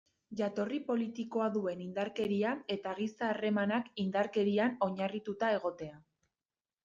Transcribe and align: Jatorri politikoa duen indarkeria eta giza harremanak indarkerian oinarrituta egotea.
Jatorri 0.37 0.77
politikoa 0.85 1.49
duen 1.57 1.83
indarkeria 1.83 2.53
eta 2.77 2.95
giza 3.01 3.29
harremanak 3.33 3.91
indarkerian 4.05 4.75
oinarrituta 4.87 5.53
egotea. 5.59 6.01